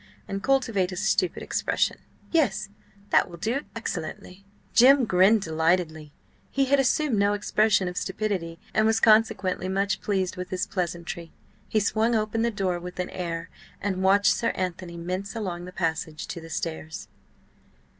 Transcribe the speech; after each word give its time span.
And 0.27 0.41
cultivate 0.41 0.91
a 0.91 0.95
stupid 0.95 1.43
expression. 1.43 1.97
Yes, 2.31 2.69
that 3.11 3.29
will 3.29 3.37
do 3.37 3.61
excellently." 3.75 4.43
Jim 4.73 5.05
grinned 5.05 5.43
delightedly; 5.43 6.11
he 6.49 6.65
had 6.65 6.79
assumed 6.79 7.19
no 7.19 7.33
expression 7.33 7.87
of 7.87 7.95
stupidity, 7.97 8.57
and 8.73 8.87
was 8.87 8.99
consequently 8.99 9.69
much 9.69 10.01
pleased 10.01 10.37
with 10.37 10.49
this 10.49 10.65
pleasantry. 10.65 11.31
He 11.69 11.79
swung 11.79 12.15
open 12.15 12.41
the 12.41 12.49
door 12.49 12.79
with 12.79 12.99
an 12.99 13.11
air, 13.11 13.51
and 13.79 14.01
watched 14.01 14.33
"Sir 14.35 14.49
Anthony" 14.55 14.97
mince 14.97 15.35
along 15.35 15.65
the 15.65 15.71
passage 15.71 16.25
to 16.29 16.41
the 16.41 16.49
stairs. 16.49 17.07